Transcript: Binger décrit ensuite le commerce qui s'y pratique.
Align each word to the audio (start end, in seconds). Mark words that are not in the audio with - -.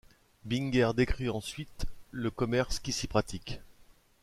Binger 0.45 0.93
décrit 0.97 1.29
ensuite 1.29 1.85
le 2.09 2.31
commerce 2.31 2.79
qui 2.79 2.91
s'y 2.91 3.05
pratique. 3.05 3.61